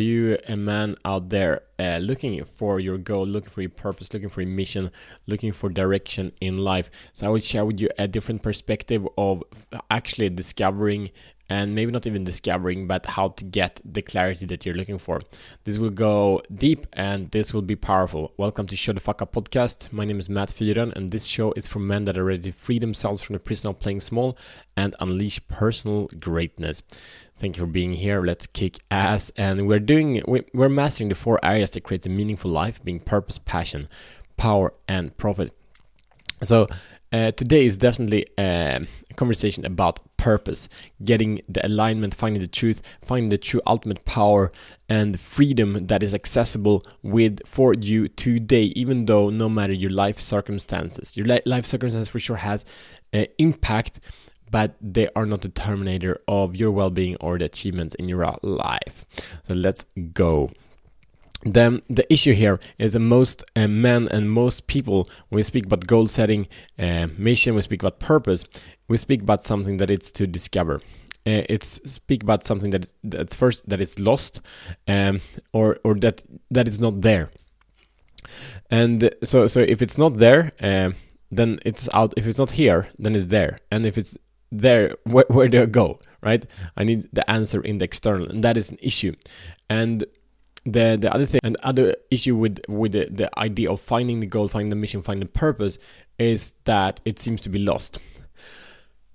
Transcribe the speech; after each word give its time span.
You 0.00 0.38
a 0.48 0.56
man 0.56 0.96
out 1.04 1.28
there 1.28 1.62
uh, 1.78 1.98
looking 1.98 2.44
for 2.44 2.80
your 2.80 2.98
goal, 2.98 3.26
looking 3.26 3.50
for 3.50 3.60
your 3.60 3.70
purpose, 3.70 4.12
looking 4.12 4.28
for 4.28 4.42
your 4.42 4.50
mission, 4.50 4.90
looking 5.26 5.52
for 5.52 5.68
direction 5.68 6.32
in 6.40 6.56
life? 6.58 6.90
So 7.12 7.26
I 7.26 7.30
will 7.30 7.40
share 7.40 7.64
with 7.64 7.80
you 7.80 7.88
a 7.98 8.08
different 8.08 8.42
perspective 8.42 9.06
of 9.16 9.42
actually 9.90 10.30
discovering 10.30 11.10
and 11.50 11.74
maybe 11.74 11.90
not 11.90 12.06
even 12.06 12.22
discovering, 12.22 12.86
but 12.86 13.04
how 13.04 13.28
to 13.28 13.44
get 13.44 13.80
the 13.84 14.00
clarity 14.00 14.46
that 14.46 14.64
you're 14.64 14.76
looking 14.76 14.98
for. 14.98 15.20
This 15.64 15.78
will 15.78 15.90
go 15.90 16.40
deep 16.54 16.86
and 16.92 17.28
this 17.32 17.52
will 17.52 17.60
be 17.60 17.74
powerful. 17.74 18.32
Welcome 18.36 18.68
to 18.68 18.76
Show 18.76 18.92
the 18.92 19.00
Fuck 19.00 19.20
Up 19.20 19.32
podcast. 19.32 19.92
My 19.92 20.04
name 20.04 20.20
is 20.20 20.28
Matt 20.28 20.50
Fyron, 20.50 20.92
and 20.94 21.10
this 21.10 21.26
show 21.26 21.52
is 21.56 21.66
for 21.66 21.80
men 21.80 22.04
that 22.04 22.16
are 22.16 22.24
ready 22.24 22.42
to 22.44 22.52
free 22.52 22.78
themselves 22.78 23.20
from 23.20 23.34
the 23.34 23.40
prison 23.40 23.68
of 23.68 23.80
playing 23.80 24.00
small 24.00 24.38
and 24.76 24.94
unleash 25.00 25.40
personal 25.48 26.08
greatness. 26.20 26.84
Thank 27.34 27.56
you 27.56 27.64
for 27.64 27.70
being 27.70 27.94
here. 27.94 28.22
Let's 28.22 28.46
kick 28.46 28.78
ass. 28.92 29.32
And 29.36 29.66
we're 29.66 29.80
doing, 29.80 30.22
we're 30.54 30.68
mastering 30.68 31.08
the 31.08 31.16
four 31.16 31.40
areas 31.42 31.72
that 31.72 31.82
creates 31.82 32.06
a 32.06 32.10
meaningful 32.10 32.50
life 32.50 32.82
being 32.84 33.00
purpose, 33.00 33.38
passion, 33.38 33.88
power, 34.36 34.72
and 34.86 35.16
profit. 35.16 35.52
So, 36.42 36.68
uh, 37.12 37.32
today 37.32 37.66
is 37.66 37.76
definitely 37.76 38.24
uh, 38.38 38.80
a 39.10 39.14
conversation 39.16 39.64
about 39.64 39.98
purpose, 40.16 40.68
getting 41.04 41.40
the 41.48 41.64
alignment, 41.66 42.14
finding 42.14 42.40
the 42.40 42.46
truth, 42.46 42.82
finding 43.02 43.30
the 43.30 43.38
true 43.38 43.60
ultimate 43.66 44.04
power 44.04 44.52
and 44.88 45.18
freedom 45.18 45.88
that 45.88 46.04
is 46.04 46.14
accessible 46.14 46.86
with 47.02 47.40
for 47.46 47.74
you 47.74 48.06
today, 48.06 48.64
even 48.76 49.06
though 49.06 49.28
no 49.28 49.48
matter 49.48 49.72
your 49.72 49.90
life 49.90 50.20
circumstances, 50.20 51.16
your 51.16 51.26
li- 51.26 51.42
life 51.46 51.66
circumstances 51.66 52.08
for 52.08 52.20
sure 52.20 52.36
has 52.36 52.64
uh, 53.12 53.24
impact 53.38 54.00
but 54.50 54.74
they 54.80 55.08
are 55.14 55.26
not 55.26 55.42
the 55.42 55.48
terminator 55.48 56.20
of 56.26 56.56
your 56.56 56.72
well-being 56.72 57.16
or 57.20 57.38
the 57.38 57.44
achievements 57.44 57.94
in 57.94 58.08
your 58.08 58.36
life. 58.42 59.06
So 59.46 59.54
let's 59.54 59.84
go. 60.12 60.50
Then 61.44 61.80
the 61.88 62.10
issue 62.12 62.34
here 62.34 62.60
is 62.78 62.92
that 62.92 63.00
most 63.00 63.44
uh, 63.56 63.66
men 63.66 64.08
and 64.08 64.30
most 64.30 64.66
people, 64.66 65.08
when 65.28 65.36
we 65.36 65.42
speak 65.42 65.66
about 65.66 65.86
goal 65.86 66.06
setting, 66.06 66.48
uh, 66.78 67.08
mission, 67.16 67.54
we 67.54 67.62
speak 67.62 67.82
about 67.82 67.98
purpose, 67.98 68.44
we 68.88 68.96
speak 68.96 69.22
about 69.22 69.44
something 69.44 69.78
that 69.78 69.90
it's 69.90 70.10
to 70.12 70.26
discover. 70.26 70.80
Uh, 71.26 71.44
it's 71.48 71.80
speak 71.90 72.22
about 72.22 72.44
something 72.44 72.70
that 72.70 72.92
that's 73.04 73.34
first 73.34 73.68
that 73.68 73.80
it's 73.80 73.98
lost, 73.98 74.40
um, 74.88 75.20
or 75.52 75.78
or 75.84 75.94
that 75.94 76.24
that 76.50 76.66
it's 76.66 76.78
not 76.78 77.02
there. 77.02 77.30
And 78.70 79.14
so 79.22 79.46
so 79.46 79.60
if 79.60 79.82
it's 79.82 79.98
not 79.98 80.16
there, 80.16 80.52
uh, 80.62 80.92
then 81.30 81.58
it's 81.64 81.88
out. 81.92 82.14
If 82.16 82.26
it's 82.26 82.38
not 82.38 82.52
here, 82.52 82.88
then 82.98 83.14
it's 83.14 83.26
there. 83.26 83.58
And 83.70 83.84
if 83.84 83.98
it's 83.98 84.16
there 84.50 84.96
where, 85.04 85.24
where 85.28 85.48
do 85.48 85.62
i 85.62 85.66
go 85.66 85.98
right 86.22 86.46
i 86.76 86.84
need 86.84 87.08
the 87.12 87.28
answer 87.30 87.60
in 87.60 87.78
the 87.78 87.84
external 87.84 88.28
and 88.28 88.42
that 88.44 88.56
is 88.56 88.70
an 88.70 88.78
issue 88.82 89.14
and 89.68 90.04
the 90.64 90.98
the 91.00 91.12
other 91.12 91.26
thing 91.26 91.40
and 91.42 91.56
other 91.62 91.96
issue 92.10 92.36
with 92.36 92.60
with 92.68 92.92
the, 92.92 93.08
the 93.10 93.38
idea 93.38 93.70
of 93.70 93.80
finding 93.80 94.20
the 94.20 94.26
goal 94.26 94.48
finding 94.48 94.70
the 94.70 94.76
mission 94.76 95.02
finding 95.02 95.26
the 95.26 95.32
purpose 95.32 95.78
is 96.18 96.52
that 96.64 97.00
it 97.04 97.18
seems 97.18 97.40
to 97.42 97.48
be 97.48 97.58
lost. 97.58 97.98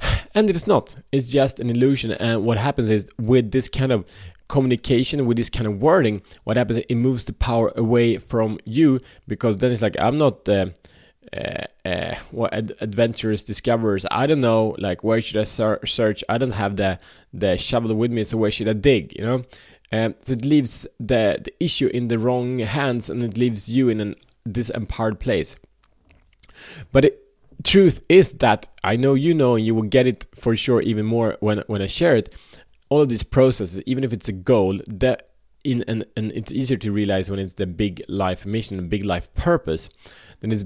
And 0.34 0.48
it 0.48 0.56
is 0.56 0.66
not. 0.66 0.96
It's 1.12 1.28
just 1.28 1.60
an 1.60 1.68
illusion. 1.68 2.10
And 2.12 2.44
what 2.44 2.56
happens 2.56 2.90
is 2.90 3.06
with 3.18 3.50
this 3.50 3.68
kind 3.68 3.92
of 3.92 4.06
communication 4.48 5.24
with 5.24 5.38
this 5.38 5.48
kind 5.48 5.66
of 5.66 5.80
wording 5.80 6.20
what 6.44 6.58
happens 6.58 6.78
is 6.78 6.84
it 6.90 6.94
moves 6.94 7.24
the 7.24 7.32
power 7.32 7.72
away 7.74 8.18
from 8.18 8.58
you 8.66 9.00
because 9.26 9.56
then 9.58 9.72
it's 9.72 9.80
like 9.80 9.96
i'm 9.98 10.18
not 10.18 10.46
uh, 10.46 10.66
uh, 11.34 11.64
uh, 11.86 12.14
what 12.30 12.52
ad- 12.52 12.74
adventurous 12.80 13.42
discoverers. 13.42 14.04
I 14.10 14.26
don't 14.26 14.42
know 14.42 14.76
like 14.78 15.02
where 15.02 15.20
should 15.22 15.38
i 15.38 15.44
ser- 15.44 15.80
search? 15.86 16.22
I 16.28 16.36
don't 16.36 16.50
have 16.50 16.76
the 16.76 16.98
the 17.32 17.56
shovel 17.56 17.94
with 17.94 18.10
me 18.10 18.24
so 18.24 18.36
where 18.36 18.50
should 18.50 18.68
i 18.68 18.74
dig 18.74 19.14
you 19.16 19.24
know 19.24 19.44
um, 19.92 20.14
so 20.24 20.32
it 20.32 20.44
leaves 20.44 20.86
the, 20.98 21.38
the 21.42 21.52
issue 21.60 21.88
in 21.88 22.08
the 22.08 22.18
wrong 22.18 22.60
hands 22.60 23.10
and 23.10 23.22
it 23.22 23.36
leaves 23.36 23.68
you 23.68 23.88
in 23.88 24.00
an 24.00 24.14
disempowered 24.48 25.20
place. 25.20 25.56
But 26.90 27.04
it, 27.04 27.18
truth 27.64 28.04
is 28.08 28.32
that 28.34 28.66
i 28.82 28.96
know 28.96 29.14
you 29.14 29.32
know 29.32 29.54
and 29.54 29.64
you 29.64 29.72
will 29.72 29.82
get 29.82 30.04
it 30.04 30.26
for 30.34 30.56
sure 30.56 30.82
even 30.82 31.06
more 31.06 31.36
when 31.38 31.62
when 31.68 31.80
i 31.80 31.86
share 31.86 32.16
it. 32.16 32.34
All 32.88 33.00
of 33.00 33.08
these 33.08 33.22
processes 33.22 33.82
even 33.86 34.04
if 34.04 34.12
it's 34.12 34.28
a 34.28 34.32
goal 34.32 34.80
that 34.88 35.28
in 35.64 35.84
and, 35.86 36.04
and 36.16 36.32
it's 36.32 36.52
easier 36.52 36.76
to 36.78 36.90
realize 36.90 37.30
when 37.30 37.38
it's 37.38 37.54
the 37.54 37.66
big 37.66 38.02
life 38.08 38.44
mission 38.44 38.78
a 38.78 38.82
big 38.82 39.04
life 39.04 39.32
purpose 39.34 39.88
then 40.40 40.50
it's 40.50 40.64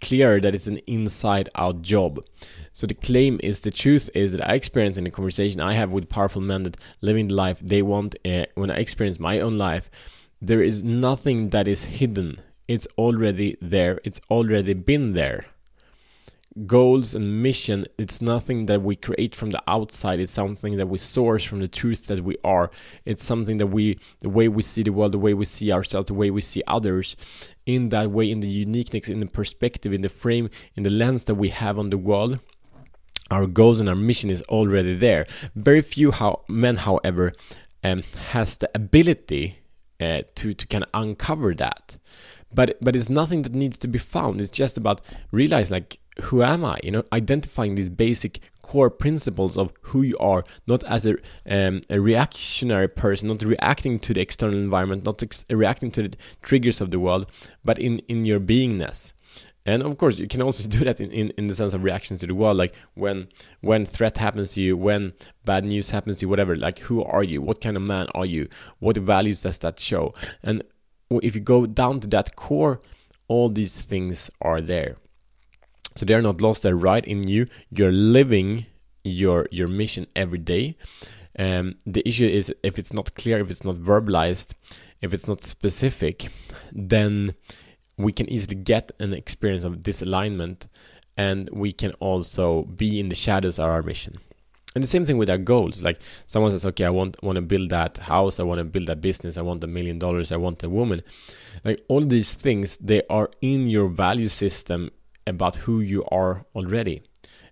clear 0.00 0.40
that 0.40 0.54
it's 0.54 0.66
an 0.66 0.78
inside 0.86 1.48
out 1.54 1.82
job. 1.82 2.24
So 2.72 2.86
the 2.86 2.94
claim 2.94 3.40
is 3.42 3.60
the 3.60 3.70
truth 3.70 4.08
is 4.14 4.32
that 4.32 4.48
I 4.48 4.54
experience 4.54 4.96
in 4.96 5.04
the 5.04 5.10
conversation 5.10 5.60
I 5.60 5.74
have 5.74 5.90
with 5.90 6.08
powerful 6.08 6.42
men 6.42 6.62
that 6.64 6.76
living 7.00 7.28
the 7.28 7.34
life 7.34 7.60
they 7.60 7.82
want 7.82 8.16
uh, 8.24 8.46
when 8.54 8.70
I 8.70 8.76
experience 8.76 9.18
my 9.18 9.40
own 9.40 9.58
life, 9.58 9.90
there 10.40 10.62
is 10.62 10.84
nothing 10.84 11.50
that 11.50 11.66
is 11.66 11.84
hidden. 11.84 12.40
It's 12.68 12.86
already 12.96 13.56
there. 13.60 13.98
It's 14.04 14.20
already 14.30 14.74
been 14.74 15.14
there 15.14 15.46
goals 16.66 17.14
and 17.14 17.42
mission 17.42 17.86
it's 17.98 18.20
nothing 18.20 18.66
that 18.66 18.82
we 18.82 18.96
create 18.96 19.34
from 19.34 19.50
the 19.50 19.62
outside. 19.66 20.20
It's 20.20 20.32
something 20.32 20.76
that 20.76 20.88
we 20.88 20.98
source 20.98 21.44
from 21.44 21.60
the 21.60 21.68
truth 21.68 22.06
that 22.06 22.24
we 22.24 22.36
are. 22.44 22.70
It's 23.04 23.24
something 23.24 23.58
that 23.58 23.68
we 23.68 23.98
the 24.20 24.28
way 24.28 24.48
we 24.48 24.62
see 24.62 24.82
the 24.82 24.92
world 24.92 25.12
the 25.12 25.18
way 25.18 25.34
we 25.34 25.44
see 25.44 25.72
ourselves 25.72 26.08
the 26.08 26.14
way 26.14 26.30
we 26.30 26.40
see 26.40 26.62
others 26.66 27.16
in 27.66 27.90
that 27.90 28.10
way 28.10 28.30
in 28.30 28.40
the 28.40 28.48
uniqueness 28.48 29.08
in 29.08 29.20
the 29.20 29.26
perspective 29.26 29.92
in 29.92 30.02
the 30.02 30.08
frame 30.08 30.50
in 30.74 30.82
the 30.82 30.90
lens 30.90 31.24
that 31.24 31.36
we 31.36 31.48
have 31.50 31.78
on 31.78 31.90
the 31.90 31.98
world. 31.98 32.38
Our 33.30 33.46
goals 33.46 33.78
and 33.78 33.88
our 33.88 33.94
mission 33.94 34.30
is 34.30 34.42
already 34.42 34.94
there. 34.96 35.26
Very 35.54 35.82
few 35.82 36.12
how 36.12 36.44
men 36.48 36.76
however 36.76 37.34
um, 37.84 38.02
has 38.30 38.56
the 38.56 38.70
ability 38.74 39.58
uh, 40.00 40.22
to 40.36 40.54
to 40.54 40.66
kind 40.66 40.84
of 40.84 40.90
uncover 40.94 41.54
that. 41.54 41.98
But 42.52 42.78
but 42.80 42.96
it's 42.96 43.10
nothing 43.10 43.42
that 43.42 43.54
needs 43.54 43.78
to 43.78 43.88
be 43.88 43.98
found. 43.98 44.40
It's 44.40 44.50
just 44.50 44.76
about 44.78 45.00
realize 45.30 45.70
like 45.70 46.00
who 46.22 46.42
am 46.42 46.64
I? 46.64 46.78
You 46.82 46.90
know, 46.90 47.04
identifying 47.12 47.74
these 47.74 47.88
basic 47.88 48.40
core 48.62 48.90
principles 48.90 49.56
of 49.56 49.72
who 49.82 50.02
you 50.02 50.16
are, 50.18 50.44
not 50.66 50.84
as 50.84 51.06
a, 51.06 51.16
um, 51.48 51.80
a 51.88 52.00
reactionary 52.00 52.88
person, 52.88 53.28
not 53.28 53.42
reacting 53.42 53.98
to 54.00 54.12
the 54.12 54.20
external 54.20 54.58
environment, 54.58 55.04
not 55.04 55.22
ex- 55.22 55.44
reacting 55.48 55.90
to 55.92 56.08
the 56.08 56.16
triggers 56.42 56.80
of 56.80 56.90
the 56.90 57.00
world, 57.00 57.30
but 57.64 57.78
in, 57.78 58.00
in 58.00 58.24
your 58.24 58.40
beingness. 58.40 59.12
And 59.64 59.82
of 59.82 59.98
course, 59.98 60.18
you 60.18 60.26
can 60.26 60.42
also 60.42 60.68
do 60.68 60.80
that 60.80 61.00
in, 61.00 61.10
in, 61.12 61.30
in 61.38 61.46
the 61.46 61.54
sense 61.54 61.74
of 61.74 61.84
reactions 61.84 62.20
to 62.20 62.26
the 62.26 62.34
world, 62.34 62.56
like 62.56 62.74
when 62.94 63.28
when 63.60 63.84
threat 63.84 64.16
happens 64.16 64.52
to 64.52 64.62
you, 64.62 64.76
when 64.76 65.12
bad 65.44 65.64
news 65.64 65.90
happens 65.90 66.18
to 66.18 66.22
you, 66.22 66.28
whatever. 66.28 66.56
Like, 66.56 66.78
who 66.78 67.04
are 67.04 67.22
you? 67.22 67.42
What 67.42 67.60
kind 67.60 67.76
of 67.76 67.82
man 67.82 68.06
are 68.14 68.26
you? 68.26 68.48
What 68.78 68.96
values 68.96 69.42
does 69.42 69.58
that 69.58 69.78
show? 69.78 70.14
And 70.42 70.62
if 71.10 71.34
you 71.34 71.40
go 71.40 71.66
down 71.66 72.00
to 72.00 72.06
that 72.08 72.34
core, 72.34 72.80
all 73.28 73.50
these 73.50 73.80
things 73.80 74.30
are 74.40 74.60
there. 74.60 74.96
So 75.98 76.06
they're 76.06 76.22
not 76.22 76.40
lost, 76.40 76.62
they're 76.62 76.76
right 76.76 77.04
in 77.04 77.26
you. 77.26 77.48
You're 77.70 77.90
living 77.90 78.66
your 79.02 79.48
your 79.50 79.66
mission 79.66 80.06
every 80.14 80.38
day. 80.38 80.76
Um, 81.36 81.74
the 81.86 82.06
issue 82.06 82.26
is 82.26 82.52
if 82.62 82.78
it's 82.78 82.92
not 82.92 83.16
clear, 83.16 83.40
if 83.40 83.50
it's 83.50 83.64
not 83.64 83.76
verbalized, 83.76 84.52
if 85.02 85.12
it's 85.12 85.26
not 85.26 85.42
specific, 85.42 86.28
then 86.72 87.34
we 87.96 88.12
can 88.12 88.30
easily 88.30 88.54
get 88.54 88.92
an 89.00 89.12
experience 89.12 89.64
of 89.64 89.78
disalignment 89.78 90.68
and 91.16 91.50
we 91.52 91.72
can 91.72 91.92
also 91.94 92.62
be 92.62 93.00
in 93.00 93.08
the 93.08 93.16
shadows 93.16 93.58
of 93.58 93.64
our 93.64 93.82
mission. 93.82 94.18
And 94.76 94.84
the 94.84 94.88
same 94.88 95.04
thing 95.04 95.18
with 95.18 95.30
our 95.30 95.38
goals. 95.38 95.82
Like 95.82 96.00
someone 96.28 96.52
says, 96.52 96.64
okay, 96.66 96.84
I 96.84 96.90
want 96.90 97.20
want 97.24 97.36
to 97.36 97.42
build 97.42 97.70
that 97.70 97.98
house, 97.98 98.38
I 98.38 98.44
want 98.44 98.58
to 98.58 98.64
build 98.64 98.86
that 98.86 99.00
business, 99.00 99.36
I 99.36 99.42
want 99.42 99.64
a 99.64 99.66
million 99.66 99.98
dollars, 99.98 100.30
I 100.30 100.36
want 100.36 100.62
a 100.62 100.70
woman. 100.70 101.02
Like 101.64 101.84
all 101.88 102.02
these 102.02 102.34
things, 102.34 102.76
they 102.76 103.02
are 103.10 103.30
in 103.40 103.68
your 103.68 103.88
value 103.88 104.28
system 104.28 104.90
about 105.28 105.56
who 105.56 105.80
you 105.80 106.04
are 106.10 106.44
already. 106.54 107.02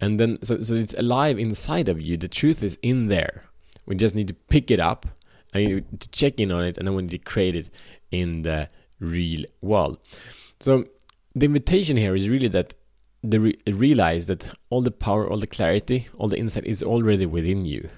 And 0.00 0.18
then, 0.18 0.38
so, 0.42 0.60
so 0.60 0.74
it's 0.74 0.94
alive 0.94 1.38
inside 1.38 1.88
of 1.88 2.00
you. 2.00 2.16
The 2.16 2.28
truth 2.28 2.62
is 2.62 2.78
in 2.82 3.08
there. 3.08 3.44
We 3.86 3.96
just 3.96 4.14
need 4.14 4.28
to 4.28 4.34
pick 4.34 4.70
it 4.70 4.80
up 4.80 5.06
and 5.52 6.00
to 6.00 6.08
check 6.10 6.38
in 6.38 6.52
on 6.52 6.64
it, 6.64 6.78
and 6.78 6.86
then 6.86 6.94
we 6.94 7.02
need 7.02 7.10
to 7.10 7.18
create 7.18 7.56
it 7.56 7.70
in 8.10 8.42
the 8.42 8.68
real 9.00 9.44
world. 9.60 9.98
So 10.60 10.84
the 11.34 11.46
invitation 11.46 11.96
here 11.96 12.14
is 12.14 12.28
really 12.28 12.48
that 12.48 12.74
the 13.22 13.40
re- 13.40 13.58
realize 13.66 14.26
that 14.26 14.50
all 14.70 14.82
the 14.82 14.90
power, 14.90 15.28
all 15.28 15.38
the 15.38 15.46
clarity, 15.46 16.08
all 16.16 16.28
the 16.28 16.38
insight 16.38 16.66
is 16.66 16.82
already 16.82 17.26
within 17.26 17.64
you. 17.64 17.88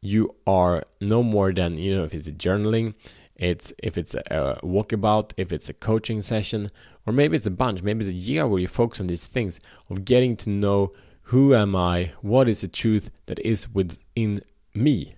You 0.00 0.34
are 0.46 0.82
no 1.00 1.22
more 1.22 1.52
than 1.52 1.78
you 1.78 1.94
know 1.94 2.04
if 2.04 2.14
it's 2.14 2.28
journaling, 2.28 2.94
it's 3.36 3.72
if 3.82 3.96
it's 3.98 4.14
a 4.14 4.58
walkabout, 4.62 5.32
if 5.36 5.52
it's 5.52 5.68
a 5.68 5.74
coaching 5.74 6.22
session, 6.22 6.70
or 7.06 7.12
maybe 7.12 7.36
it's 7.36 7.46
a 7.46 7.50
bunch, 7.50 7.82
maybe 7.82 8.04
it's 8.04 8.12
a 8.12 8.16
year 8.16 8.46
where 8.46 8.60
you 8.60 8.68
focus 8.68 9.00
on 9.00 9.06
these 9.06 9.26
things 9.26 9.60
of 9.90 10.04
getting 10.04 10.36
to 10.36 10.50
know 10.50 10.92
who 11.22 11.54
am 11.54 11.74
I, 11.74 12.12
what 12.20 12.48
is 12.48 12.60
the 12.60 12.68
truth 12.68 13.10
that 13.26 13.38
is 13.40 13.72
within 13.72 14.42
me. 14.74 15.14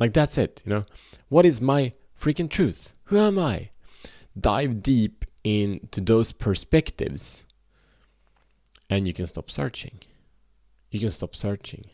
Like 0.00 0.14
that's 0.14 0.38
it, 0.38 0.62
you 0.64 0.70
know. 0.70 0.84
What 1.28 1.44
is 1.44 1.60
my 1.60 1.92
freaking 2.20 2.48
truth? 2.48 2.94
Who 3.04 3.18
am 3.18 3.38
I? 3.38 3.70
Dive 4.38 4.82
deep 4.82 5.24
into 5.44 6.00
those 6.00 6.32
perspectives 6.32 7.44
and 8.88 9.06
you 9.06 9.12
can 9.12 9.26
stop 9.26 9.50
searching. 9.50 9.98
You 10.90 11.00
can 11.00 11.10
stop 11.10 11.36
searching. 11.36 11.84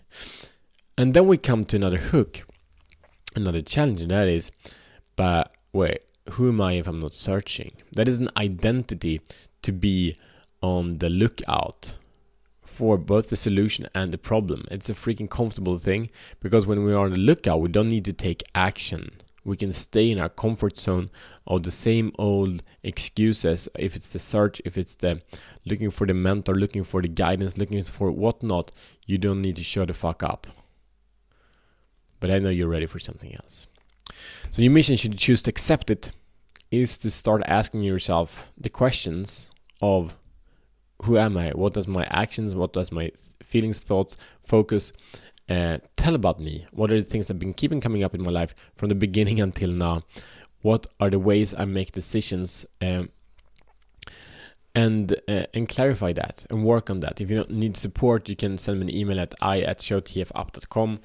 And 0.96 1.14
then 1.14 1.26
we 1.26 1.36
come 1.38 1.64
to 1.64 1.76
another 1.76 1.98
hook, 1.98 2.44
another 3.34 3.62
challenge, 3.62 4.00
and 4.00 4.10
that 4.10 4.28
is 4.28 4.52
But 5.16 5.52
wait, 5.74 6.02
who 6.30 6.48
am 6.48 6.60
I 6.60 6.74
if 6.74 6.86
I'm 6.86 7.00
not 7.00 7.12
searching? 7.12 7.72
That 7.92 8.08
is 8.08 8.20
an 8.20 8.30
identity 8.36 9.20
to 9.62 9.72
be 9.72 10.16
on 10.62 10.98
the 10.98 11.10
lookout 11.10 11.98
for 12.64 12.96
both 12.96 13.28
the 13.28 13.36
solution 13.36 13.88
and 13.94 14.12
the 14.12 14.18
problem. 14.18 14.64
It's 14.70 14.88
a 14.88 14.94
freaking 14.94 15.28
comfortable 15.28 15.76
thing 15.78 16.10
because 16.40 16.66
when 16.66 16.84
we 16.84 16.92
are 16.92 17.04
on 17.04 17.12
the 17.12 17.18
lookout, 17.18 17.60
we 17.60 17.68
don't 17.68 17.88
need 17.88 18.04
to 18.06 18.12
take 18.12 18.42
action. 18.54 19.10
We 19.44 19.56
can 19.56 19.72
stay 19.72 20.10
in 20.10 20.18
our 20.18 20.30
comfort 20.30 20.78
zone 20.78 21.10
of 21.46 21.64
the 21.64 21.70
same 21.70 22.12
old 22.18 22.62
excuses. 22.82 23.68
If 23.76 23.94
it's 23.94 24.10
the 24.10 24.18
search, 24.18 24.62
if 24.64 24.78
it's 24.78 24.94
the 24.94 25.20
looking 25.66 25.90
for 25.90 26.06
the 26.06 26.14
mentor, 26.14 26.54
looking 26.54 26.84
for 26.84 27.02
the 27.02 27.08
guidance, 27.08 27.58
looking 27.58 27.82
for 27.82 28.10
whatnot, 28.10 28.70
you 29.06 29.18
don't 29.18 29.42
need 29.42 29.56
to 29.56 29.64
show 29.64 29.84
the 29.84 29.92
fuck 29.92 30.22
up. 30.22 30.46
But 32.20 32.30
I 32.30 32.38
know 32.38 32.48
you're 32.48 32.68
ready 32.68 32.86
for 32.86 32.98
something 32.98 33.34
else. 33.34 33.66
So 34.50 34.62
your 34.62 34.72
mission, 34.72 34.96
should 34.96 35.18
choose 35.18 35.42
to 35.44 35.50
accept 35.50 35.90
it, 35.90 36.12
is 36.70 36.98
to 36.98 37.10
start 37.10 37.42
asking 37.46 37.82
yourself 37.82 38.52
the 38.58 38.68
questions 38.68 39.50
of 39.80 40.16
who 41.02 41.18
am 41.18 41.36
I? 41.36 41.50
What 41.50 41.74
does 41.74 41.88
my 41.88 42.04
actions, 42.04 42.54
what 42.54 42.72
does 42.72 42.90
my 42.92 43.10
feelings, 43.42 43.78
thoughts, 43.78 44.16
focus 44.44 44.92
uh, 45.48 45.78
tell 45.96 46.14
about 46.14 46.40
me? 46.40 46.66
What 46.70 46.92
are 46.92 47.00
the 47.00 47.08
things 47.08 47.26
that 47.26 47.34
have 47.34 47.40
been 47.40 47.54
keeping 47.54 47.80
coming 47.80 48.02
up 48.02 48.14
in 48.14 48.22
my 48.22 48.30
life 48.30 48.54
from 48.76 48.88
the 48.88 48.94
beginning 48.94 49.40
until 49.48 49.70
now? 49.70 50.02
What 50.62 50.86
are 50.98 51.10
the 51.10 51.18
ways 51.18 51.54
I 51.54 51.64
make 51.64 51.92
decisions? 51.92 52.64
Um, 52.80 53.10
and 54.76 55.12
uh, 55.28 55.46
and 55.54 55.68
clarify 55.68 56.12
that 56.14 56.46
and 56.50 56.64
work 56.64 56.90
on 56.90 57.00
that. 57.00 57.20
If 57.20 57.30
you 57.30 57.44
need 57.48 57.76
support, 57.76 58.28
you 58.28 58.34
can 58.34 58.58
send 58.58 58.80
me 58.80 58.86
an 58.86 58.96
email 58.96 59.20
at 59.20 59.32
i 59.40 59.60
at 59.60 59.78
showtfup.com 59.78 60.98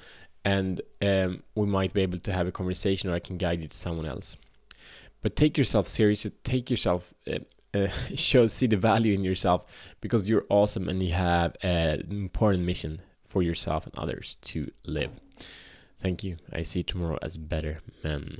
and 0.45 0.81
um, 1.01 1.43
we 1.55 1.65
might 1.65 1.93
be 1.93 2.01
able 2.01 2.17
to 2.19 2.33
have 2.33 2.47
a 2.47 2.51
conversation 2.51 3.09
or 3.09 3.13
I 3.13 3.19
can 3.19 3.37
guide 3.37 3.61
you 3.61 3.67
to 3.67 3.77
someone 3.77 4.05
else. 4.05 4.37
But 5.21 5.35
take 5.35 5.57
yourself 5.57 5.87
seriously, 5.87 6.31
take 6.43 6.69
yourself, 6.69 7.13
uh, 7.31 7.39
uh, 7.73 7.87
show, 8.15 8.47
see 8.47 8.67
the 8.67 8.77
value 8.77 9.13
in 9.13 9.23
yourself 9.23 9.65
because 10.01 10.29
you're 10.29 10.45
awesome 10.49 10.87
and 10.87 11.03
you 11.03 11.13
have 11.13 11.55
an 11.61 12.07
important 12.09 12.65
mission 12.65 13.01
for 13.25 13.43
yourself 13.43 13.85
and 13.85 13.97
others 13.97 14.37
to 14.41 14.71
live. 14.85 15.11
Thank 15.99 16.23
you. 16.23 16.37
I 16.51 16.63
see 16.63 16.83
tomorrow 16.83 17.19
as 17.21 17.37
better 17.37 17.79
men. 18.03 18.39